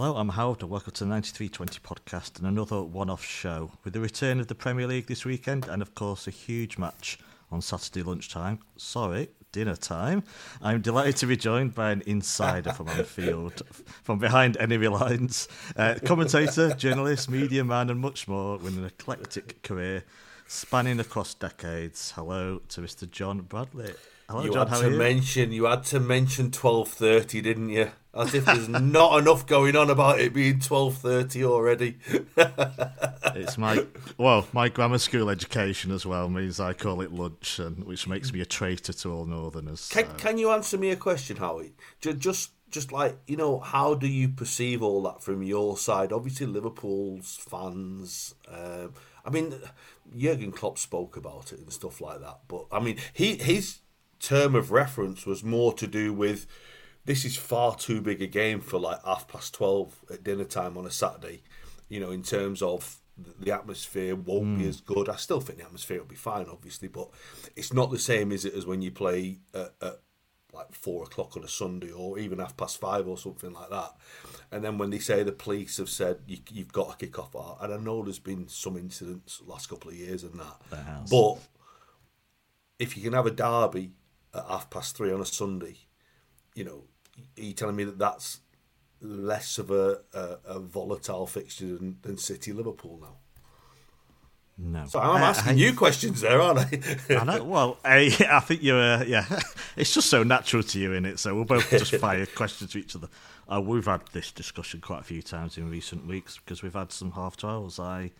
[0.00, 3.94] Hello, I'm Howard, and welcome to the 9320 podcast and another one off show with
[3.94, 7.18] the return of the Premier League this weekend and, of course, a huge match
[7.50, 8.60] on Saturday lunchtime.
[8.76, 10.22] Sorry, dinner time.
[10.62, 13.62] I'm delighted to be joined by an insider from Anfield,
[14.04, 19.64] from behind enemy lines, uh, commentator, journalist, media man, and much more with an eclectic
[19.64, 20.04] career
[20.46, 22.12] spanning across decades.
[22.12, 23.10] Hello to Mr.
[23.10, 23.94] John Bradley.
[24.28, 24.66] Hello, you John.
[24.68, 24.98] had to you?
[24.98, 27.90] mention you had to mention twelve thirty, didn't you?
[28.14, 31.96] As if there's not enough going on about it being twelve thirty already.
[33.34, 37.84] It's my well, my grammar school education as well means I call it lunch, and
[37.84, 39.88] which makes me a traitor to all Northerners.
[39.92, 41.74] Can, so- can you answer me a question, Howie?
[42.00, 46.12] Ju- Just just like you know, how do you perceive all that from your side?
[46.12, 48.34] Obviously, Liverpool's fans.
[48.48, 49.54] Um, I mean,
[50.16, 52.40] Jurgen Klopp spoke about it and stuff like that.
[52.48, 53.78] But I mean, he his
[54.20, 56.46] term of reference was more to do with
[57.04, 60.76] this is far too big a game for like half past twelve at dinner time
[60.76, 61.42] on a Saturday.
[61.88, 63.00] You know, in terms of
[63.40, 64.68] the atmosphere won't be hmm.
[64.68, 65.08] as good.
[65.08, 67.08] I still think the atmosphere will be fine, obviously, but
[67.56, 70.00] it's not the same, is it, as when you play at, at
[70.52, 73.94] like four o'clock on a Sunday or even half past five or something like that.
[74.50, 77.34] And then when they say the police have said you, you've got to kick off,
[77.60, 80.60] and I know there's been some incidents last couple of years and that,
[81.10, 81.38] but
[82.78, 83.92] if you can have a derby
[84.34, 85.76] at half past three on a Sunday,
[86.54, 86.84] you know,
[87.38, 88.40] are you telling me that that's
[89.00, 93.16] less of a, a, a volatile fixture than, than City Liverpool now?
[94.60, 94.86] no.
[94.86, 96.80] So I'm asking I- you questions there, aren't I?
[97.10, 99.24] I know, well, I, I think you're, uh, yeah,
[99.76, 101.18] it's just so natural to you in it.
[101.20, 103.08] So we'll both just fire questions to each other.
[103.50, 106.90] Uh, we've had this discussion quite a few times in recent weeks because we've had
[106.92, 107.78] some half twelves.
[107.78, 108.10] I,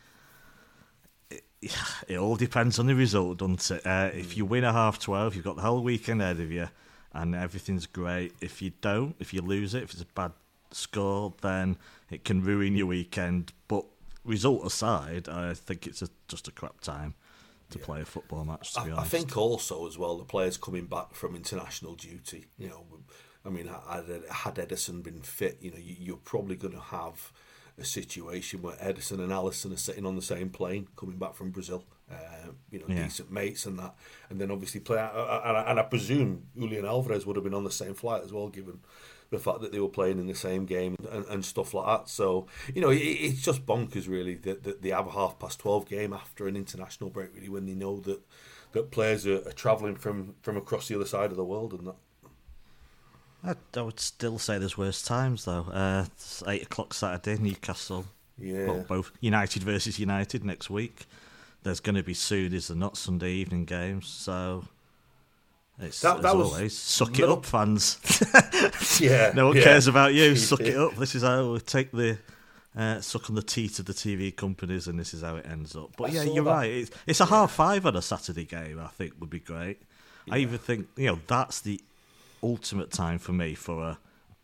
[1.63, 1.77] it,
[2.09, 3.87] it all depends on the result, doesn't it?
[3.87, 6.69] Uh, if you win a half twelve, you've got the whole weekend ahead of you,
[7.13, 8.35] and everything's great.
[8.41, 10.33] If you don't, if you lose it, if it's a bad
[10.71, 11.77] score, then
[12.11, 13.53] it can ruin your weekend.
[13.69, 13.85] But
[14.25, 17.15] result aside, I think it's a, just a crap time
[17.71, 18.73] to play a football match.
[18.75, 22.47] To be I, I think also as well the players coming back from international duty.
[22.59, 22.85] You know,
[23.45, 27.33] I mean, had, had Ederson been fit, you know, you, you're probably going to have
[27.79, 31.51] a situation where Ederson and Alisson are sitting on the same plane coming back from
[31.51, 31.85] Brazil.
[32.11, 33.05] Uh, you know, Yeah.
[33.05, 33.95] decent mates and that,
[34.31, 34.99] and then obviously play.
[34.99, 38.23] uh, And I, and I presume Julian Alvarez would have been on the same flight
[38.25, 38.81] as well, given
[39.31, 42.09] the fact that they were playing in the same game and, and stuff like that.
[42.09, 45.61] So you know, it, it's just bonkers really that, that they have a half past
[45.61, 48.21] twelve game after an international break, really, when they know that
[48.73, 51.87] that players are, are travelling from from across the other side of the world and
[51.89, 51.97] that.
[53.45, 55.67] I, I would still say there's worse times though.
[55.73, 58.05] Uh, it's eight o'clock Saturday, Newcastle.
[58.39, 58.67] Yeah.
[58.67, 61.07] Well, both United versus United next week.
[61.63, 64.07] There's going to be soon, is there not Sunday evening games?
[64.07, 64.65] So
[65.81, 67.99] it's That- as that was always, suck it up, fans.
[69.01, 69.63] Yeah, no one yeah.
[69.65, 70.35] cares about you.
[70.37, 70.95] Suck it up.
[70.97, 72.19] This is how we take the
[72.77, 75.77] uh, suck on the teat of the TV companies, and this is how it ends
[75.77, 75.91] up.
[75.97, 76.51] But I yeah, you're that.
[76.51, 76.71] right.
[76.71, 78.79] It's, it's a half five on a Saturday game.
[78.81, 79.81] I think would be great.
[80.31, 81.81] I even think you know that's the
[82.43, 83.99] ultimate time for me for a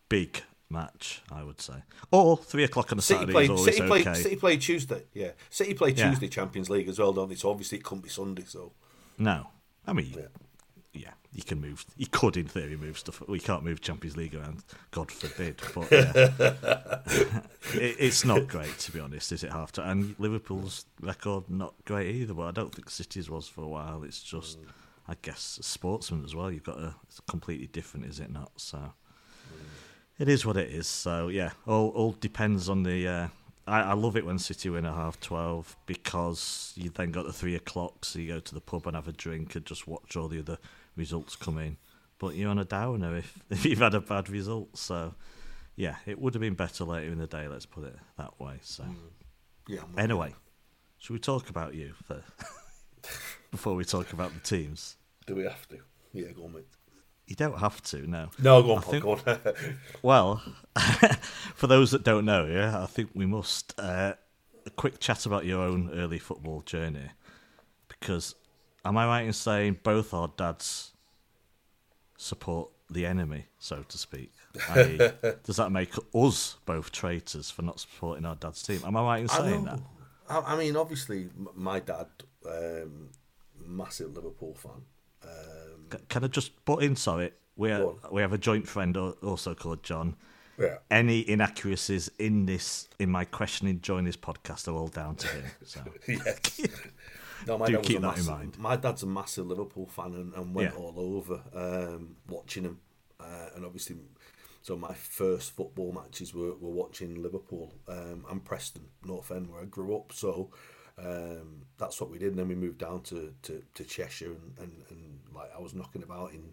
[0.08, 1.22] big match.
[1.30, 1.74] I would say,
[2.10, 4.14] or three o'clock on a City Saturday played, is always City okay.
[4.14, 5.02] City played Tuesday.
[5.12, 6.10] Yeah, City played Yeah.
[6.10, 7.34] Tuesday Champions League as well, don't they?
[7.34, 8.44] So obviously it couldn't be Sunday.
[8.46, 8.72] So
[9.18, 9.48] No,
[9.86, 10.26] I mean, Yeah.
[10.92, 11.10] yeah.
[11.32, 11.84] you can move.
[11.96, 13.20] You could, in theory, move stuff.
[13.28, 14.62] We can't move Champions League around.
[14.92, 15.60] God forbid.
[15.74, 17.40] But yeah.
[17.74, 19.32] it, it's not great to be honest.
[19.32, 19.90] Is it half time?
[19.90, 22.34] And Liverpool's record not great either.
[22.34, 24.04] But I don't think City's was for a while.
[24.04, 24.66] It's just, mm.
[25.06, 26.50] I guess, a sportsman as well.
[26.50, 28.52] You've got a it's completely different, is it not?
[28.56, 28.92] So
[30.18, 30.86] it is what it is.
[30.86, 33.08] So yeah, all all depends on the.
[33.08, 33.28] Uh,
[33.66, 37.32] I, I love it when City win at half twelve because you then got the
[37.32, 40.16] three o'clock, so you go to the pub and have a drink and just watch
[40.16, 40.58] all the other
[40.96, 41.76] results come in.
[42.18, 44.76] But you're on a downer if, if you've had a bad result.
[44.78, 45.14] So
[45.76, 47.48] yeah, it would have been better later in the day.
[47.48, 48.58] Let's put it that way.
[48.62, 48.84] So
[49.66, 50.34] yeah, I'm- anyway,
[50.98, 52.22] should we talk about you for,
[53.50, 54.96] before we talk about the teams?
[55.26, 55.78] do we have to?
[56.12, 56.66] Yeah, go on, mate.
[57.26, 58.06] You don't have to.
[58.08, 58.28] No.
[58.38, 59.54] No, go on, I Paul, think- go on.
[60.02, 60.42] Well,
[61.54, 64.14] for those that don't know, yeah, I think we must uh,
[64.66, 67.10] a quick chat about your own early football journey,
[67.88, 68.34] because
[68.84, 70.92] am I right in saying both our dads
[72.18, 74.32] support the enemy, so to speak?
[74.70, 74.98] i.e.,
[75.42, 78.82] does that make us both traitors for not supporting our dad's team?
[78.86, 79.76] Am I right in saying know.
[79.76, 79.80] that?
[80.28, 82.06] I, I mean, obviously, my dad,
[82.46, 83.10] um,
[83.64, 84.82] massive Liverpool fan.
[85.22, 86.96] Um, Can I just put in?
[86.96, 90.16] Sorry, we Go we have a joint friend also called John.
[90.58, 90.78] yeah.
[90.90, 95.44] Any inaccuracies in this in my questioning during this podcast are all down to him.
[95.64, 95.80] So.
[96.08, 96.60] yes.
[97.46, 98.58] No, my Do dad keep that in mind.
[98.58, 100.78] My dad's a massive Liverpool fan and, and went Yeah.
[100.80, 102.80] all over um, watching him,
[103.20, 103.96] uh, and obviously
[104.62, 109.60] so my first football matches were, were watching Liverpool um, and Preston North End where
[109.60, 110.10] I grew up.
[110.14, 110.52] So
[110.98, 112.30] um, that's what we did.
[112.30, 115.74] And then we moved down to, to, to Cheshire and, and, and like I was
[115.74, 116.52] knocking about in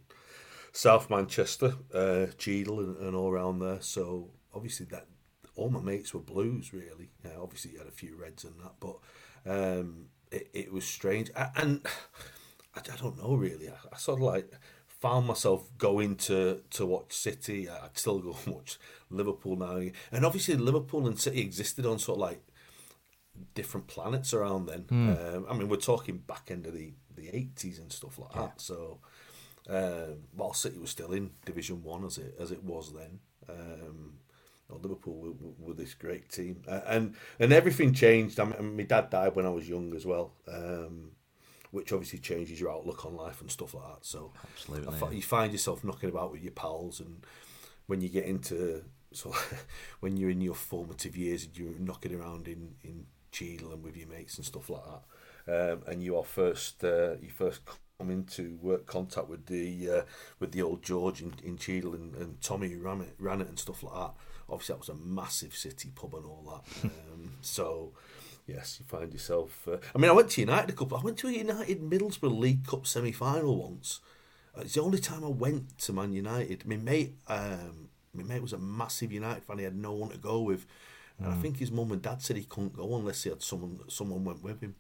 [0.71, 3.81] South Manchester, uh, Cheadle and, and all around there.
[3.81, 5.05] So obviously that
[5.55, 7.09] all my mates were blues really.
[7.23, 8.97] Yeah, obviously you had a few reds and that, but
[9.45, 11.29] um, it, it was strange.
[11.35, 11.85] I, and
[12.75, 13.69] I, I don't know really.
[13.69, 14.51] I, I sort of like
[14.87, 17.69] found myself going to to watch City.
[17.69, 18.79] I'd still go and watch
[19.09, 22.41] Liverpool now, and obviously Liverpool and City existed on sort of like
[23.53, 24.83] different planets around then.
[24.83, 25.35] Mm.
[25.35, 28.41] Um, I mean, we're talking back end of the the eighties and stuff like yeah.
[28.41, 28.61] that.
[28.61, 28.99] So
[29.69, 33.19] um, while City was still in Division One as it as it was then.
[33.49, 34.13] Um,
[34.81, 38.39] Liverpool were, were, this great team, uh, and and everything changed.
[38.39, 41.11] I mean, my dad died when I was young as well, um,
[41.71, 44.05] which obviously changes your outlook on life and stuff like that.
[44.05, 47.25] So absolutely, you find yourself knocking about with your pals, and
[47.87, 49.33] when you get into so
[49.99, 53.97] when you're in your formative years and you're knocking around in in Cheadle and with
[53.97, 54.83] your mates and stuff like
[55.45, 57.61] that, um, and you are first uh, you first
[57.97, 60.01] come into work contact with the uh,
[60.39, 63.47] with the old George in, in Cheadle and, and Tommy who ran it ran it
[63.47, 64.13] and stuff like that.
[64.49, 66.91] Obviously, that was a massive city pub and all that.
[67.13, 67.93] Um, so
[68.47, 69.67] yes, you find yourself.
[69.67, 70.97] Uh, I mean, I went to United a couple.
[70.97, 73.99] I went to a United Middlesbrough League Cup semi final once.
[74.55, 76.65] Uh, it's the only time I went to Man United.
[76.65, 79.59] My mate, um, my mate was a massive United fan.
[79.59, 80.65] He had no one to go with,
[81.23, 81.37] and mm.
[81.37, 83.79] I think his mum and dad said he couldn't go unless he had someone.
[83.87, 84.75] Someone went with him,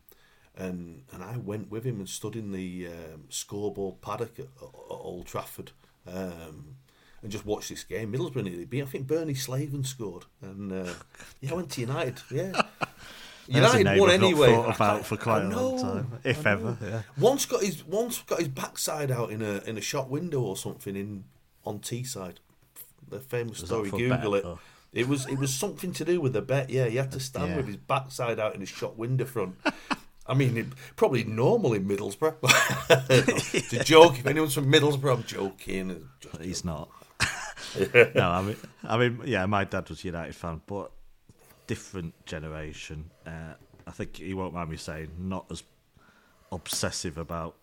[0.55, 4.69] and and I went with him and stood in the um, scoreboard paddock at, at
[4.89, 5.71] Old Trafford.
[6.07, 6.77] Um,
[7.21, 8.11] and just watched this game.
[8.11, 8.81] Middlesbrough nearly beat.
[8.81, 10.93] I think Bernie Slaven scored, and uh,
[11.39, 12.19] yeah, I went to United.
[12.31, 12.59] Yeah,
[13.47, 14.55] United won anyway.
[14.55, 16.77] Thought about for quite a long time, if ever.
[16.81, 17.01] Yeah.
[17.17, 20.57] Once got his once got his backside out in a in a shop window or
[20.57, 21.25] something in
[21.63, 22.37] on Teesside.
[23.07, 23.89] The famous was story.
[23.89, 24.57] Google bet, it.
[24.93, 26.69] It was it was something to do with the bet.
[26.69, 27.57] Yeah, he had to stand yeah.
[27.57, 29.55] with his backside out in his shop window front.
[30.27, 30.65] I mean, it,
[30.95, 32.35] probably normal in Middlesbrough.
[33.53, 34.19] it's a joke.
[34.19, 36.07] If anyone's from Middlesbrough, I'm joking.
[36.41, 36.89] He's not.
[37.93, 40.91] no, I mean, I mean, yeah, my dad was a United fan, but
[41.67, 43.09] different generation.
[43.25, 43.53] Uh,
[43.87, 45.63] I think he won't mind me saying not as
[46.51, 47.55] obsessive about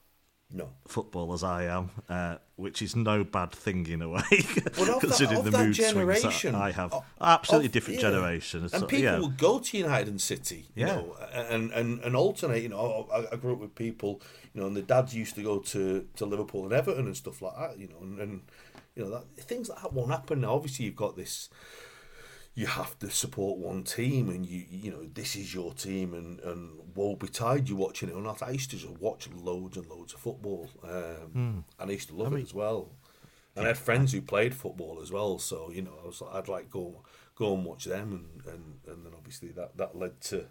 [0.50, 4.22] no football as I am, uh, which is no bad thing in a way,
[4.78, 6.92] well, considering that, the mood swings that I have.
[6.92, 8.10] Of, Absolutely of, different yeah.
[8.10, 9.18] generation, and so, people yeah.
[9.18, 10.94] will go to United and City, you yeah.
[10.94, 12.62] know, and, and and alternate.
[12.62, 14.22] You know, I, I, grew up with people,
[14.54, 17.42] you know, and the dads used to go to, to Liverpool and Everton and stuff
[17.42, 18.42] like that, you know, and, and
[18.96, 20.54] you know that things like that won't happen now.
[20.54, 21.50] Obviously, you've got this.
[22.58, 26.40] You have to support one team, and you you know this is your team, and
[26.40, 26.60] and
[26.94, 28.42] woe betide you watching it or not.
[28.42, 31.62] I used to just watch loads and loads of football, um, mm.
[31.78, 32.90] and I used to love I mean, it as well.
[33.54, 36.48] And I had friends who played football as well, so you know I was I'd
[36.48, 37.02] like go
[37.36, 40.46] go and watch them, and, and, and then obviously that that led to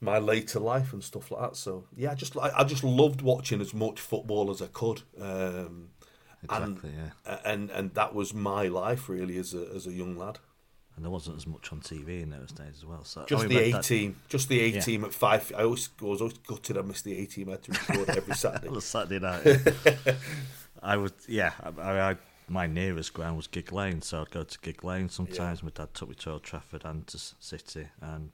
[0.00, 1.56] my later life and stuff like that.
[1.56, 5.02] So yeah, I just I, I just loved watching as much football as I could.
[5.20, 5.88] Um,
[6.44, 6.90] Exactly.
[6.90, 7.38] And, yeah.
[7.44, 10.38] And and that was my life really as a as a young lad.
[10.96, 13.04] And there wasn't as much on TV in those days as well.
[13.04, 14.80] So just the A team, just the A yeah.
[14.80, 15.50] team at five.
[15.56, 16.78] I always I was always gutted.
[16.78, 17.48] I missed the A team.
[17.48, 18.68] I had to record every Saturday.
[18.68, 20.16] On Saturday night.
[20.82, 21.52] I would, yeah.
[21.62, 25.60] I, I, my nearest ground was Gigg Lane, so I'd go to Gigg Lane sometimes.
[25.60, 25.64] Yeah.
[25.64, 28.30] My dad took me to Old Trafford and to City, and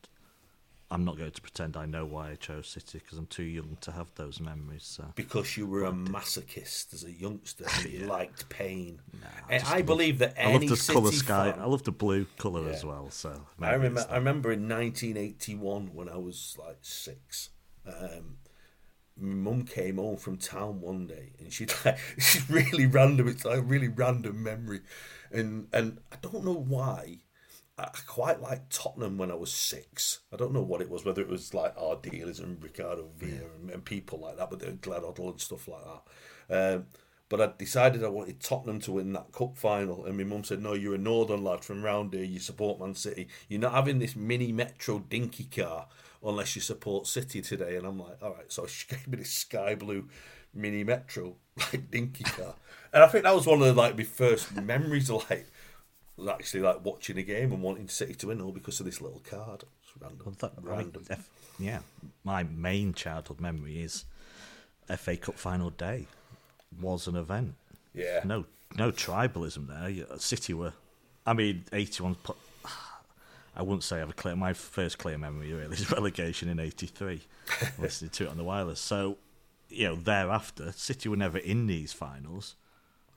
[0.92, 3.76] I'm not going to pretend I know why I chose City because I'm too young
[3.82, 4.82] to have those memories.
[4.82, 5.04] So.
[5.14, 9.00] Because you were a masochist as a youngster, you liked pain.
[9.12, 11.52] No, I, I believe that any I love the colour sky.
[11.52, 12.74] Fan, I love the blue colour yeah.
[12.74, 13.08] as well.
[13.10, 14.04] So I remember.
[14.10, 17.50] I remember in 1981 when I was like six.
[17.86, 18.38] Um,
[19.16, 23.28] my mum came home from town one day and she'd like she's really random.
[23.28, 24.80] It's like a really random memory,
[25.30, 27.18] and and I don't know why
[27.80, 30.20] I quite liked Tottenham when I was six.
[30.32, 33.70] I don't know what it was, whether it was like Ardiles and Ricardo Villa and,
[33.70, 35.82] and, people like that, but they Glenn Hoddle and stuff like
[36.48, 36.74] that.
[36.76, 36.86] Um,
[37.30, 40.60] but I decided I wanted Tottenham to win that cup final, and my mum said,
[40.60, 42.24] "No, you're a northern lad from round here.
[42.24, 43.28] You support Man City.
[43.48, 45.86] You're not having this mini metro dinky car
[46.24, 49.32] unless you support City today." And I'm like, "All right." So she gave me this
[49.32, 50.08] sky blue
[50.52, 52.56] mini metro like dinky car,
[52.92, 55.46] and I think that was one of the, like my first memories of like
[56.28, 59.22] actually like watching a game and wanting City to win all because of this little
[59.28, 59.64] card.
[59.82, 60.20] It's random.
[60.24, 61.04] Well, that, random.
[61.10, 61.24] I mean,
[61.58, 61.78] yeah,
[62.24, 64.04] my main childhood memory is
[64.96, 66.06] FA Cup final day
[66.80, 67.54] was an event.
[67.94, 68.20] Yeah.
[68.24, 68.46] No,
[68.76, 70.06] no tribalism there.
[70.10, 70.72] Uh, City were.
[71.26, 72.16] I mean, eighty one.
[73.56, 74.36] I wouldn't say I have a clear.
[74.36, 77.20] My first clear memory really is relegation in '83.
[77.78, 78.80] listening to it on the wireless.
[78.80, 79.18] So,
[79.68, 82.54] you know, thereafter, City were never in these finals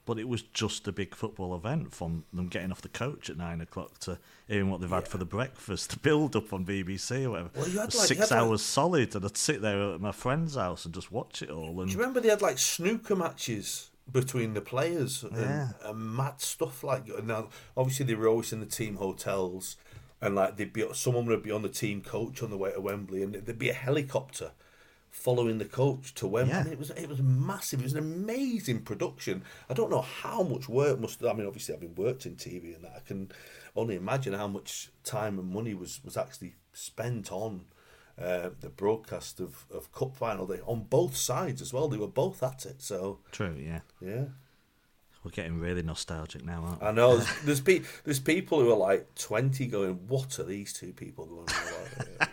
[0.05, 3.37] but it was just a big football event from them getting off the coach at
[3.37, 7.23] nine o'clock to hearing what they've had for the breakfast, the build up on BBC
[7.25, 7.49] or whatever.
[7.55, 10.11] Well, you had, like- six had, like- hours solid, and I'd sit there at my
[10.11, 11.79] friend's house and just watch it all.
[11.81, 15.69] And Do you remember they had like snooker matches between the players and, Yeah.
[15.85, 19.77] and mad stuff like now obviously they were always in the team hotels
[20.21, 22.81] and like they'd be someone would be on the team coach on the way to
[22.81, 24.51] Wembley and there'd be a helicopter
[25.13, 26.53] following the coach to Wembley.
[26.53, 26.61] Yeah.
[26.61, 27.79] I mean, it was it was massive.
[27.79, 29.43] It was an amazing production.
[29.69, 31.23] I don't know how much work must.
[31.23, 33.31] I mean, obviously, having worked in TV and that, I can
[33.75, 37.65] only imagine how much time and money was was actually spent on
[38.19, 41.87] uh, the broadcast of, of cup final day on both sides as well.
[41.87, 42.81] They were both at it.
[42.81, 44.25] So true, yeah, yeah,
[45.23, 46.87] we're getting really nostalgic now, aren't we?
[46.87, 50.73] I know there's there's, pe- there's people who are like twenty going, "What are these
[50.73, 51.47] two people going
[52.19, 52.27] on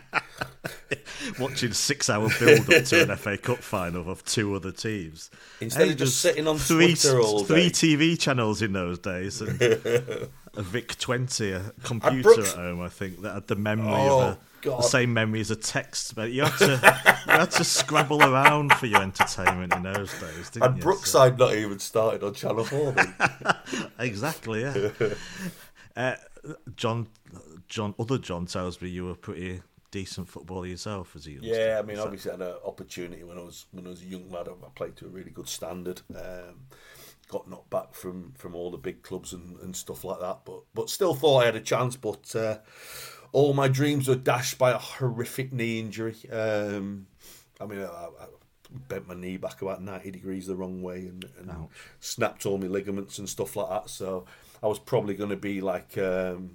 [1.31, 5.97] about?" Watching six-hour build-up to an FA Cup final of two other teams Instead of
[5.97, 7.69] just sitting on Twitter all three.
[7.69, 10.29] TV channels in those days, and a
[10.61, 14.37] VIC twenty, a computer at home, I think that had the memory Oh, of a,
[14.61, 14.79] God.
[14.79, 18.73] the same memory as a text, but you had to you had to scrabble around
[18.73, 20.83] for your entertainment in those days, didn't And you?
[20.83, 22.95] Brookside not even started on Channel Four.
[23.99, 24.89] Exactly, yeah.
[25.95, 26.15] uh,
[26.75, 27.07] John,
[27.67, 29.61] John, other John tells me you were pretty
[29.91, 31.53] decent footballer yourself as a youngster.
[31.53, 34.05] Yeah, I mean, obviously, I had an opportunity when I was when I was a
[34.05, 34.47] young lad.
[34.47, 36.01] I played to a really good standard.
[36.15, 36.67] Um,
[37.27, 40.61] got knocked back from from all the big clubs and, and stuff like that, but
[40.73, 41.95] but still thought I had a chance.
[41.95, 42.57] But uh,
[43.31, 46.17] all my dreams were dashed by a horrific knee injury.
[46.31, 47.07] Um,
[47.59, 48.27] I mean, I, I
[48.87, 51.69] bent my knee back about ninety degrees the wrong way and, and Ouch.
[51.99, 53.89] snapped all my ligaments and stuff like that.
[53.89, 54.25] So
[54.63, 55.97] I was probably going to be like.
[55.97, 56.51] Um,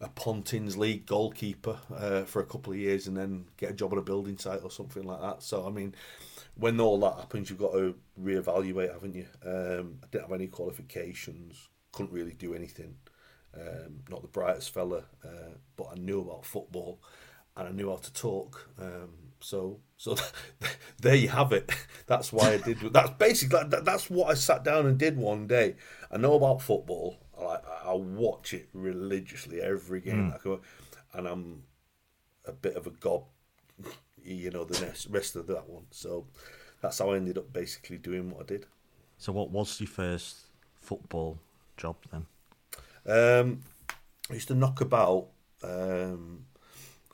[0.00, 3.92] a Pontins League goalkeeper uh, for a couple of years and then get a job
[3.92, 5.42] on a building site or something like that.
[5.42, 5.94] So, I mean,
[6.54, 9.26] when all that happens, you've got to reevaluate, haven't you?
[9.44, 12.96] Um, I didn't have any qualifications, couldn't really do anything.
[13.54, 17.00] Um, not the brightest fella, uh, but I knew about football
[17.56, 18.68] and I knew how to talk.
[18.80, 20.16] Um, so, so
[21.00, 21.70] there you have it.
[22.06, 22.78] That's why I did.
[22.92, 25.76] That's basically that, that's what I sat down and did one day.
[26.10, 27.18] I know about football.
[27.90, 30.60] I, watch it religiously every game, I go,
[31.12, 31.62] and I'm
[32.46, 33.24] a bit of a gob,
[34.22, 35.86] you know, the next, rest of that one.
[35.90, 36.26] So
[36.80, 38.66] that's how I ended up basically doing what I did.
[39.18, 40.46] So, what was your first
[40.80, 41.38] football
[41.76, 42.26] job then?
[43.06, 43.62] Um,
[44.30, 45.28] I used to knock about.
[45.62, 46.46] Um,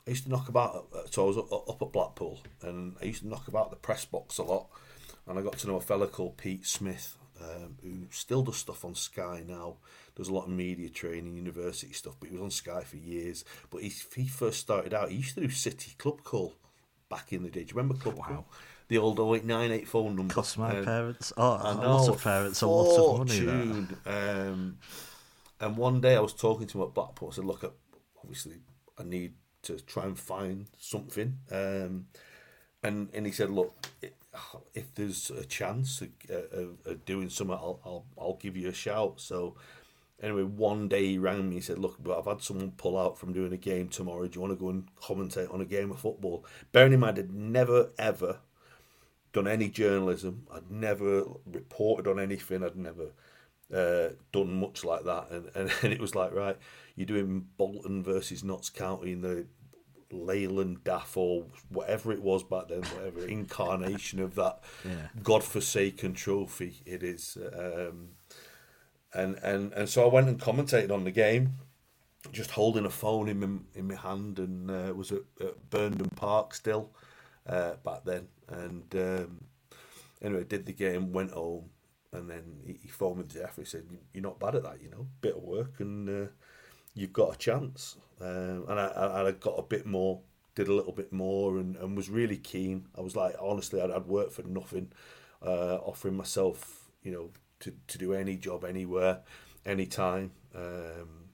[0.05, 0.87] I used to knock about.
[1.11, 4.05] So I was up, up at Blackpool, and I used to knock about the press
[4.05, 4.67] box a lot.
[5.27, 8.83] And I got to know a fella called Pete Smith, um, who still does stuff
[8.85, 9.77] on Sky now.
[10.15, 13.45] Does a lot of media training, university stuff, but he was on Sky for years.
[13.69, 15.11] But he, he first started out.
[15.11, 16.55] He used to do City Club Call
[17.09, 17.63] back in the day.
[17.63, 18.47] Do you remember Club Call?
[18.89, 20.33] The old 08988 phone number.
[20.33, 23.87] Cost my Um, parents, oh, I a lot of parents, a lot of money.
[24.05, 24.77] Um,
[25.59, 27.29] and one day I was talking to him at Blackpool.
[27.31, 27.75] I said, "Look,
[28.23, 28.55] obviously
[28.97, 32.07] I need to try and find something." Um,
[32.83, 34.11] and and he said, "Look, i-
[34.73, 36.09] if there's a chance of,
[36.85, 39.55] of, doing something, I'll, I'll I'll give you a shout." So.
[40.19, 41.57] Anyway, one day he rang me.
[41.57, 44.25] He said, "Look, but I've had someone pull out from doing a game tomorrow.
[44.25, 47.19] Do you want to go and commentate on a game of football?" Bearing in mind,
[47.19, 48.39] I'd never ever
[49.31, 50.47] done any journalism.
[50.51, 52.63] I'd never reported on anything.
[52.63, 53.11] I'd never
[53.73, 55.29] uh, done much like that.
[55.29, 56.57] And, and, and it was like, right,
[56.95, 59.45] you're doing Bolton versus Notts County in the
[60.11, 65.07] Leyland DAF or whatever it was back then, whatever incarnation of that Yeah.
[65.23, 67.37] godforsaken trophy it is.
[67.53, 68.09] Um,
[69.13, 71.55] and, and, and so I went and commentated on the game.
[72.31, 76.53] Just holding a phone in my, in my hand, and uh, was at, at Park
[76.53, 76.89] still
[77.47, 78.27] uh, back then.
[78.49, 79.41] And um,
[80.21, 81.69] anyway, did the game, went home,
[82.11, 83.61] and then he, he phoned me the after.
[83.61, 86.29] He said, "You're not bad at that, you know, bit of work, and uh,
[86.97, 90.19] you've got a chance." Um, and I, I, got a bit more,
[90.55, 92.87] did a little bit more, and, and was really keen.
[92.97, 94.91] I was like, honestly, I'd, I'd worked for nothing,
[95.45, 99.19] uh, offering myself, you know, to, to do any job anywhere,
[99.65, 100.31] anytime.
[100.55, 101.29] Um,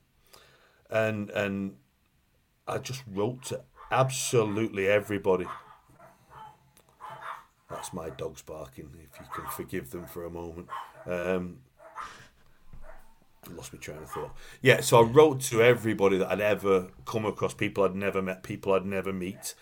[0.90, 1.76] and and
[2.68, 5.46] I just wrote to absolutely everybody.
[7.70, 8.90] That's my dogs barking.
[8.96, 10.68] If you can forgive them for a moment.
[11.06, 11.60] Um,
[13.50, 14.32] I lost my train of thought.
[14.62, 18.44] Yeah, so I wrote to everybody that I'd ever come across, people I'd never met,
[18.44, 19.56] people I'd never meet,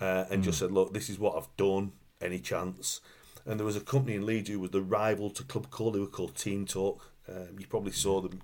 [0.00, 1.92] uh, and just said, "Look, this is what I've done.
[2.20, 3.00] Any chance?"
[3.44, 5.92] And there was a company in Leeds who was the rival to Club Call.
[5.92, 7.12] They were called Team Talk.
[7.28, 8.40] Um, you probably saw them.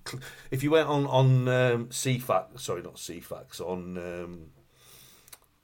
[0.51, 4.47] If you went on on um, Ceefax, sorry, not Ceefax, on um,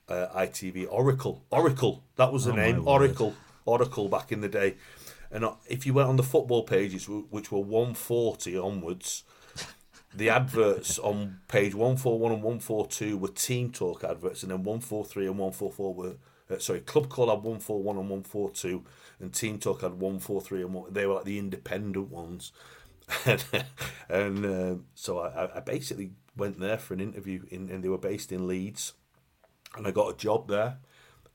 [0.09, 1.45] uh, ITV Oracle.
[1.51, 2.87] Oracle, that was the Oh, name.
[2.87, 3.35] Oracle,
[3.65, 4.77] Oracle back in the day.
[5.31, 9.25] And if you went on the football pages, which were 140 onwards,
[10.15, 15.39] the adverts on page 141 and 142 were Team Talk adverts, and then 143 and
[15.39, 16.17] 144 were.
[16.51, 18.83] Uh, sorry, Club Call had 141 and 142,
[19.21, 22.53] and Team Talk had 143 and one, they were like the independent ones.
[23.27, 23.45] and,
[24.09, 27.99] and uh, so I, I basically went there for an interview, in, and they were
[27.99, 28.95] based in Leeds,
[29.77, 30.79] and I got a job there.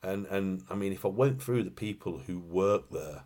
[0.02, 3.24] And and I mean, if I went through the people who work there,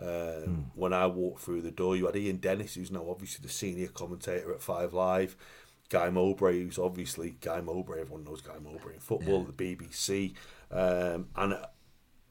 [0.00, 0.64] uh, mm.
[0.74, 3.88] when I walked through the door, you had Ian Dennis, who's now obviously the senior
[3.88, 5.36] commentator at Five Live.
[5.90, 8.00] Guy Mowbray, who's obviously Guy Mowbray.
[8.00, 9.50] Everyone knows Guy Mowbray in football, yeah.
[9.54, 10.34] the BBC,
[10.70, 11.58] um, and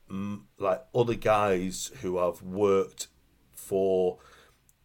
[0.10, 3.08] um, like other guys who have worked
[3.52, 4.18] for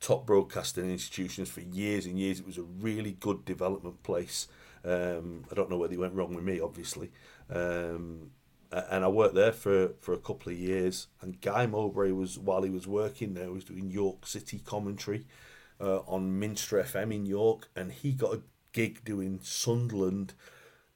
[0.01, 2.41] top broadcasting institutions for years and years.
[2.41, 4.49] It was a really good development place.
[4.85, 7.11] Um, I don't know whether he went wrong with me, obviously.
[7.49, 8.33] Um,
[8.91, 11.09] and I worked there for, for a couple of years.
[11.21, 15.27] And Guy Mowbray was while he was working there, was doing York City commentary
[15.81, 20.35] uh, on Minster FM in York, and he got a gig doing Sunderland,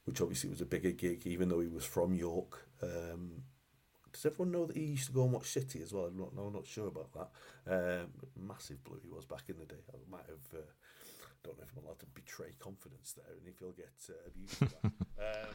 [0.04, 2.66] which obviously was a bigger gig, even though he was from York.
[2.82, 3.42] Um,
[4.12, 6.06] does everyone know that he used to go and watch City as well?
[6.06, 8.00] I'm not, no, I'm not sure about that.
[8.00, 9.82] Um, massive blue he was back in the day.
[9.92, 10.60] I might have.
[10.60, 10.64] Uh,
[11.44, 14.62] don't know if I'm allowed to betray confidence there, and if he'll get uh, abused.
[14.84, 15.54] um,